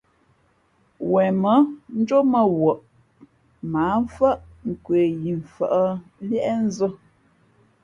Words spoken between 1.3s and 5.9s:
mά njómα wαʼ mα ǎ mfάʼ nkwe yi mfα̌ʼ